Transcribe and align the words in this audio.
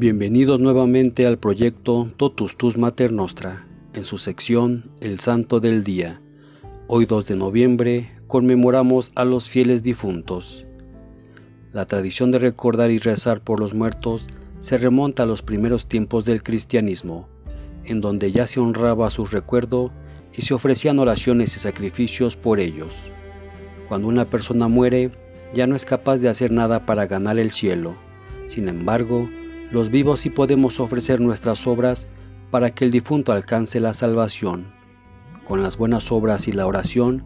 Bienvenidos 0.00 0.58
nuevamente 0.58 1.26
al 1.26 1.36
proyecto 1.36 2.10
Totus 2.16 2.56
Tus 2.56 2.78
Mater 2.78 3.12
Nostra, 3.12 3.66
en 3.92 4.06
su 4.06 4.16
sección 4.16 4.90
El 4.98 5.20
Santo 5.20 5.60
del 5.60 5.84
Día. 5.84 6.22
Hoy 6.86 7.04
2 7.04 7.26
de 7.26 7.36
noviembre 7.36 8.10
conmemoramos 8.26 9.12
a 9.14 9.26
los 9.26 9.50
fieles 9.50 9.82
difuntos. 9.82 10.66
La 11.74 11.84
tradición 11.84 12.30
de 12.30 12.38
recordar 12.38 12.90
y 12.90 12.96
rezar 12.96 13.42
por 13.42 13.60
los 13.60 13.74
muertos 13.74 14.26
se 14.58 14.78
remonta 14.78 15.24
a 15.24 15.26
los 15.26 15.42
primeros 15.42 15.86
tiempos 15.86 16.24
del 16.24 16.42
cristianismo, 16.42 17.28
en 17.84 18.00
donde 18.00 18.32
ya 18.32 18.46
se 18.46 18.58
honraba 18.58 19.10
su 19.10 19.26
recuerdo 19.26 19.92
y 20.34 20.40
se 20.40 20.54
ofrecían 20.54 20.98
oraciones 20.98 21.54
y 21.58 21.60
sacrificios 21.60 22.38
por 22.38 22.58
ellos. 22.58 22.96
Cuando 23.86 24.08
una 24.08 24.24
persona 24.24 24.66
muere, 24.66 25.10
ya 25.52 25.66
no 25.66 25.76
es 25.76 25.84
capaz 25.84 26.22
de 26.22 26.30
hacer 26.30 26.52
nada 26.52 26.86
para 26.86 27.06
ganar 27.06 27.38
el 27.38 27.50
cielo. 27.50 27.96
Sin 28.48 28.66
embargo, 28.66 29.28
los 29.70 29.90
vivos 29.90 30.20
sí 30.20 30.30
podemos 30.30 30.80
ofrecer 30.80 31.20
nuestras 31.20 31.66
obras 31.66 32.08
para 32.50 32.70
que 32.70 32.84
el 32.84 32.90
difunto 32.90 33.32
alcance 33.32 33.78
la 33.80 33.94
salvación. 33.94 34.66
Con 35.46 35.62
las 35.62 35.76
buenas 35.76 36.10
obras 36.10 36.48
y 36.48 36.52
la 36.52 36.66
oración, 36.66 37.22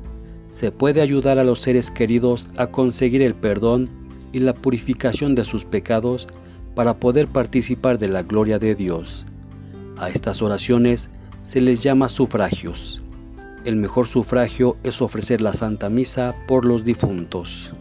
se 0.51 0.71
puede 0.71 1.01
ayudar 1.01 1.39
a 1.39 1.45
los 1.45 1.61
seres 1.61 1.91
queridos 1.91 2.49
a 2.57 2.69
conseguir 2.69 3.23
el 3.23 3.35
perdón 3.35 3.89
y 4.33 4.41
la 4.41 4.55
purificación 4.55 5.35
de 5.35 5.45
sus 5.45 5.65
pecados 5.65 6.29
para 6.75 6.99
poder 6.99 7.29
participar 7.29 7.99
de 7.99 8.09
la 8.09 8.23
gloria 8.23 8.59
de 8.59 8.75
Dios. 8.75 9.25
A 9.99 10.11
estas 10.11 10.43
oraciones 10.43 11.11
se 11.43 11.61
les 11.61 11.83
llama 11.83 12.09
sufragios. 12.09 13.03
El 13.65 13.77
mejor 13.77 14.07
sufragio 14.07 14.77
es 14.83 15.01
ofrecer 15.01 15.41
la 15.41 15.55
Santa 15.55 15.89
Misa 15.89 16.35
por 16.47 16.65
los 16.65 16.85
difuntos. 16.85 17.73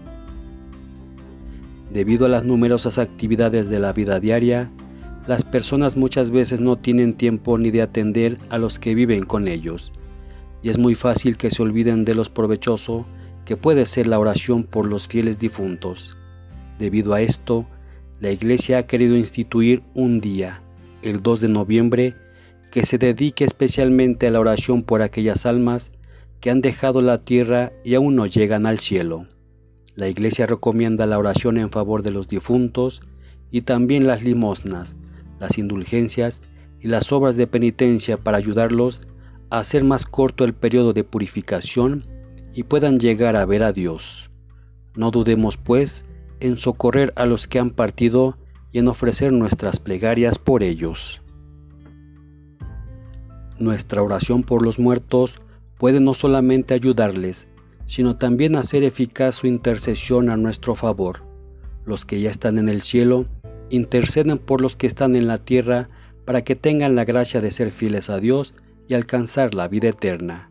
Debido 1.94 2.26
a 2.26 2.30
las 2.30 2.44
numerosas 2.44 2.98
actividades 2.98 3.70
de 3.70 3.78
la 3.78 3.94
vida 3.94 4.20
diaria, 4.20 4.72
las 5.28 5.44
personas 5.44 5.96
muchas 5.96 6.32
veces 6.32 6.60
no 6.60 6.76
tienen 6.76 7.14
tiempo 7.14 7.60
ni 7.60 7.70
de 7.70 7.84
atender 7.84 8.40
a 8.50 8.58
los 8.58 8.80
que 8.80 8.96
viven 8.96 9.26
con 9.26 9.48
ellos, 9.48 9.94
y 10.64 10.70
es 10.70 10.80
muy 10.80 10.96
fácil 10.96 11.38
que 11.38 11.52
se 11.52 11.62
olviden 11.62 12.04
de 12.04 12.16
los 12.16 12.30
provechoso 12.30 13.06
que 13.46 13.58
puede 13.58 13.86
ser 13.86 14.08
la 14.08 14.18
oración 14.18 14.64
por 14.64 14.88
los 14.88 15.08
fieles 15.08 15.38
difuntos. 15.38 16.18
Debido 16.80 17.14
a 17.14 17.22
esto, 17.22 17.68
la 18.20 18.32
Iglesia 18.32 18.80
ha 18.80 18.88
querido 18.88 19.16
instituir 19.16 19.84
un 19.94 20.20
día, 20.20 20.62
el 21.04 21.22
2 21.22 21.42
de 21.42 21.50
noviembre, 21.50 22.16
que 22.72 22.88
se 22.88 22.98
dedique 22.98 23.44
especialmente 23.44 24.26
a 24.26 24.32
la 24.32 24.40
oración 24.40 24.82
por 24.82 25.04
aquellas 25.04 25.46
almas 25.46 25.92
que 26.40 26.50
han 26.50 26.62
dejado 26.62 27.02
la 27.02 27.20
tierra 27.20 27.72
y 27.84 27.94
aún 27.94 28.16
no 28.16 28.26
llegan 28.26 28.66
al 28.66 28.80
cielo. 28.80 29.28
La 29.96 30.08
Iglesia 30.08 30.48
recomienda 30.48 31.06
la 31.06 31.20
oración 31.20 31.58
en 31.58 31.70
favor 31.70 32.02
de 32.02 32.12
los 32.12 32.28
difuntos 32.28 33.02
y 33.52 33.62
también 33.62 34.08
las 34.08 34.24
limosnas, 34.24 34.96
las 35.40 35.58
indulgencias 35.58 36.42
y 36.80 36.88
las 36.88 37.12
obras 37.12 37.38
de 37.38 37.46
penitencia 37.46 38.18
para 38.18 38.38
ayudarlos 38.38 39.04
a 39.52 39.60
hacer 39.60 39.84
más 39.84 40.06
corto 40.06 40.46
el 40.46 40.54
periodo 40.54 40.94
de 40.94 41.04
purificación 41.04 42.08
y 42.54 42.64
puedan 42.64 42.98
llegar 42.98 43.36
a 43.36 43.46
ver 43.46 43.64
a 43.64 43.72
Dios. 43.72 44.32
No 44.96 45.12
dudemos, 45.12 45.58
pues, 45.58 46.06
en 46.40 46.58
socorrer 46.58 47.14
a 47.16 47.26
los 47.26 47.48
que 47.48 47.60
han 47.60 47.70
partido 47.70 48.38
y 48.72 48.80
en 48.80 48.88
ofrecer 48.88 49.32
nuestras 49.32 49.80
plegarias 49.80 50.40
por 50.40 50.64
ellos. 50.64 51.22
Nuestra 53.60 54.02
oración 54.02 54.42
por 54.42 54.64
los 54.64 54.80
muertos 54.80 55.40
puede 55.78 56.00
no 56.00 56.14
solamente 56.16 56.74
ayudarles, 56.74 57.48
sino 57.86 58.18
también 58.18 58.56
hacer 58.56 58.84
eficaz 58.84 59.36
su 59.36 59.48
intercesión 59.48 60.30
a 60.30 60.38
nuestro 60.38 60.76
favor. 60.76 61.24
Los 61.86 62.06
que 62.06 62.22
ya 62.22 62.30
están 62.30 62.58
en 62.58 62.70
el 62.70 62.82
cielo 62.82 63.26
interceden 63.70 64.38
por 64.38 64.62
los 64.62 64.76
que 64.76 64.88
están 64.88 65.16
en 65.16 65.28
la 65.28 65.38
tierra 65.38 65.90
para 66.26 66.44
que 66.44 66.56
tengan 66.56 66.96
la 66.96 67.06
gracia 67.06 67.42
de 67.42 67.52
ser 67.52 67.72
fieles 67.72 68.10
a 68.10 68.18
Dios 68.18 68.54
y 68.88 68.94
alcanzar 68.94 69.54
la 69.54 69.68
vida 69.68 69.90
eterna. 69.90 70.50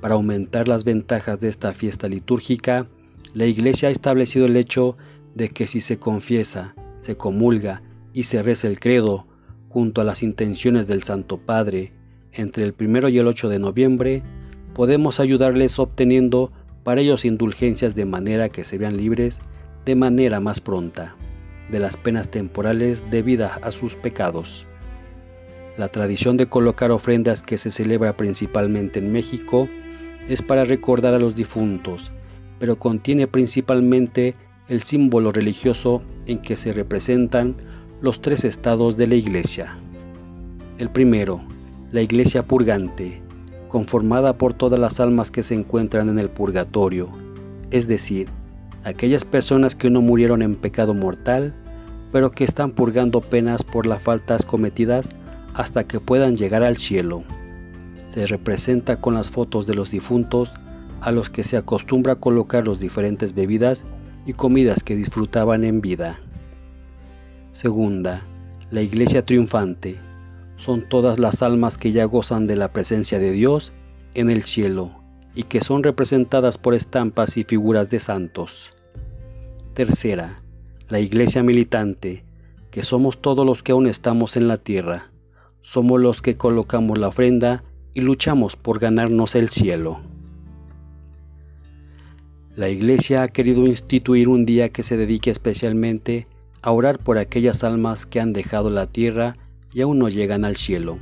Para 0.00 0.14
aumentar 0.14 0.68
las 0.68 0.84
ventajas 0.84 1.40
de 1.40 1.48
esta 1.48 1.72
fiesta 1.72 2.08
litúrgica, 2.08 2.88
la 3.34 3.46
Iglesia 3.46 3.88
ha 3.88 3.92
establecido 3.92 4.46
el 4.46 4.56
hecho 4.56 4.96
de 5.34 5.48
que 5.48 5.66
si 5.66 5.80
se 5.80 5.98
confiesa, 5.98 6.74
se 6.98 7.16
comulga 7.16 7.82
y 8.12 8.24
se 8.24 8.42
reza 8.42 8.68
el 8.68 8.80
credo 8.80 9.26
junto 9.68 10.00
a 10.00 10.04
las 10.04 10.22
intenciones 10.22 10.86
del 10.86 11.02
Santo 11.02 11.38
Padre 11.38 11.92
entre 12.32 12.64
el 12.64 12.74
1 12.78 13.08
y 13.08 13.18
el 13.18 13.26
8 13.26 13.48
de 13.48 13.58
noviembre, 13.58 14.22
podemos 14.74 15.20
ayudarles 15.20 15.78
obteniendo 15.78 16.52
para 16.84 17.00
ellos 17.00 17.24
indulgencias 17.24 17.94
de 17.94 18.04
manera 18.04 18.48
que 18.48 18.64
se 18.64 18.78
vean 18.78 18.96
libres 18.96 19.40
de 19.84 19.94
manera 19.94 20.40
más 20.40 20.60
pronta 20.60 21.16
de 21.70 21.78
las 21.78 21.96
penas 21.96 22.30
temporales 22.30 23.04
debidas 23.10 23.58
a 23.62 23.72
sus 23.72 23.96
pecados. 23.96 24.66
La 25.78 25.88
tradición 25.88 26.36
de 26.36 26.46
colocar 26.46 26.90
ofrendas 26.90 27.42
que 27.42 27.56
se 27.56 27.70
celebra 27.70 28.16
principalmente 28.16 28.98
en 28.98 29.10
México 29.10 29.68
es 30.28 30.42
para 30.42 30.64
recordar 30.64 31.14
a 31.14 31.18
los 31.18 31.34
difuntos, 31.34 32.12
pero 32.58 32.76
contiene 32.76 33.26
principalmente 33.26 34.34
el 34.68 34.82
símbolo 34.82 35.32
religioso 35.32 36.02
en 36.26 36.38
que 36.38 36.56
se 36.56 36.72
representan 36.72 37.56
los 38.00 38.20
tres 38.20 38.44
estados 38.44 38.96
de 38.96 39.06
la 39.06 39.14
iglesia. 39.14 39.78
El 40.78 40.90
primero, 40.90 41.40
la 41.90 42.02
iglesia 42.02 42.46
purgante, 42.46 43.21
conformada 43.72 44.34
por 44.34 44.52
todas 44.52 44.78
las 44.78 45.00
almas 45.00 45.30
que 45.30 45.42
se 45.42 45.54
encuentran 45.54 46.10
en 46.10 46.18
el 46.18 46.28
purgatorio, 46.28 47.08
es 47.70 47.88
decir, 47.88 48.28
aquellas 48.84 49.24
personas 49.24 49.74
que 49.74 49.88
no 49.88 50.02
murieron 50.02 50.42
en 50.42 50.56
pecado 50.56 50.92
mortal, 50.92 51.54
pero 52.12 52.32
que 52.32 52.44
están 52.44 52.72
purgando 52.72 53.22
penas 53.22 53.64
por 53.64 53.86
las 53.86 54.02
faltas 54.02 54.44
cometidas 54.44 55.08
hasta 55.54 55.84
que 55.84 56.00
puedan 56.00 56.36
llegar 56.36 56.62
al 56.62 56.76
cielo. 56.76 57.24
Se 58.10 58.26
representa 58.26 59.00
con 59.00 59.14
las 59.14 59.30
fotos 59.30 59.66
de 59.66 59.74
los 59.74 59.90
difuntos 59.90 60.52
a 61.00 61.10
los 61.10 61.30
que 61.30 61.42
se 61.42 61.56
acostumbra 61.56 62.16
colocar 62.16 62.68
las 62.68 62.78
diferentes 62.78 63.34
bebidas 63.34 63.86
y 64.26 64.34
comidas 64.34 64.82
que 64.82 64.96
disfrutaban 64.96 65.64
en 65.64 65.80
vida. 65.80 66.20
Segunda, 67.52 68.20
la 68.70 68.82
iglesia 68.82 69.24
triunfante 69.24 69.96
son 70.56 70.88
todas 70.88 71.18
las 71.18 71.42
almas 71.42 71.78
que 71.78 71.92
ya 71.92 72.04
gozan 72.04 72.46
de 72.46 72.56
la 72.56 72.72
presencia 72.72 73.18
de 73.18 73.32
Dios 73.32 73.72
en 74.14 74.30
el 74.30 74.42
cielo 74.44 74.92
y 75.34 75.44
que 75.44 75.60
son 75.60 75.82
representadas 75.82 76.58
por 76.58 76.74
estampas 76.74 77.36
y 77.36 77.44
figuras 77.44 77.90
de 77.90 77.98
santos. 77.98 78.72
Tercera, 79.74 80.42
la 80.88 81.00
iglesia 81.00 81.42
militante, 81.42 82.24
que 82.70 82.82
somos 82.82 83.20
todos 83.20 83.46
los 83.46 83.62
que 83.62 83.72
aún 83.72 83.86
estamos 83.86 84.36
en 84.36 84.48
la 84.48 84.58
tierra. 84.58 85.10
Somos 85.62 86.00
los 86.00 86.22
que 86.22 86.36
colocamos 86.36 86.98
la 86.98 87.08
ofrenda 87.08 87.64
y 87.94 88.00
luchamos 88.00 88.56
por 88.56 88.78
ganarnos 88.78 89.34
el 89.34 89.48
cielo. 89.48 90.00
La 92.54 92.68
iglesia 92.68 93.22
ha 93.22 93.28
querido 93.28 93.64
instituir 93.64 94.28
un 94.28 94.44
día 94.44 94.68
que 94.68 94.82
se 94.82 94.96
dedique 94.96 95.30
especialmente 95.30 96.26
a 96.60 96.70
orar 96.72 96.98
por 96.98 97.16
aquellas 97.16 97.64
almas 97.64 98.04
que 98.04 98.20
han 98.20 98.34
dejado 98.34 98.70
la 98.70 98.86
tierra 98.86 99.36
y 99.72 99.80
aún 99.80 99.98
no 99.98 100.08
llegan 100.08 100.44
al 100.44 100.56
cielo. 100.56 100.98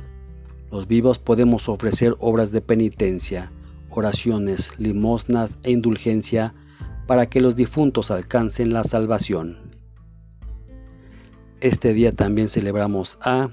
Los 0.71 0.87
vivos 0.87 1.19
podemos 1.19 1.67
ofrecer 1.69 2.15
obras 2.19 2.51
de 2.51 2.61
penitencia, 2.61 3.51
oraciones, 3.89 4.71
limosnas 4.77 5.57
e 5.63 5.71
indulgencia 5.71 6.53
para 7.07 7.25
que 7.27 7.41
los 7.41 7.55
difuntos 7.55 8.11
alcancen 8.11 8.73
la 8.73 8.83
salvación. 8.83 9.57
Este 11.59 11.93
día 11.93 12.13
también 12.13 12.49
celebramos 12.49 13.19
a 13.21 13.49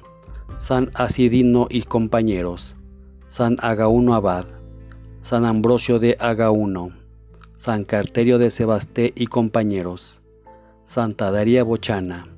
San 0.58 0.90
Asidino 0.94 1.66
y 1.68 1.82
compañeros, 1.82 2.76
San 3.26 3.56
Agauno 3.60 4.14
Abad, 4.14 4.46
San 5.20 5.44
Ambrosio 5.44 5.98
de 5.98 6.16
Agauno, 6.20 6.92
San 7.56 7.84
Carterio 7.84 8.38
de 8.38 8.50
Sebasté 8.50 9.12
y 9.16 9.26
compañeros, 9.26 10.22
Santa 10.84 11.30
Daría 11.30 11.64
Bochana, 11.64 12.28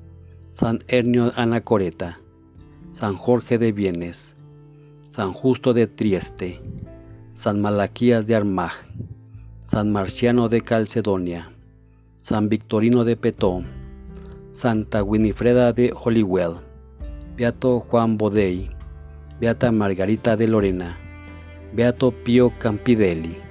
San 0.51 0.79
Hernio 0.87 1.31
Anacoreta, 1.35 2.19
San 2.91 3.15
Jorge 3.15 3.57
de 3.57 3.71
Bienes, 3.71 4.35
San 5.09 5.31
Justo 5.31 5.73
de 5.73 5.87
Trieste, 5.87 6.59
San 7.33 7.61
Malaquías 7.61 8.27
de 8.27 8.35
Armaj, 8.35 8.73
San 9.67 9.93
Marciano 9.93 10.49
de 10.49 10.59
Calcedonia, 10.59 11.49
San 12.21 12.49
Victorino 12.49 13.05
de 13.05 13.15
Petó, 13.15 13.63
Santa 14.51 15.03
Winifreda 15.03 15.71
de 15.71 15.93
Holywell, 15.95 16.55
Beato 17.37 17.79
Juan 17.79 18.17
Bodey, 18.17 18.69
Beata 19.39 19.71
Margarita 19.71 20.35
de 20.35 20.49
Lorena, 20.49 20.97
Beato 21.73 22.11
Pío 22.11 22.51
Campidelli. 22.59 23.50